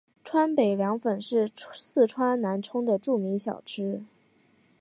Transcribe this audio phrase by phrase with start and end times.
[0.23, 4.03] 川北凉粉是四川南充的著名小吃。